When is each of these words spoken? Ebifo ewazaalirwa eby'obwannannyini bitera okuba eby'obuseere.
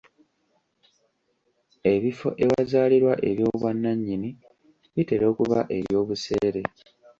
Ebifo 1.93 2.27
ewazaalirwa 2.43 3.13
eby'obwannannyini 3.29 4.29
bitera 4.93 5.25
okuba 5.31 5.59
eby'obuseere. 5.77 6.61